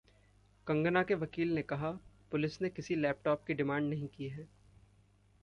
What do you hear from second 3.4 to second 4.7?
की डिमांड नहीं की है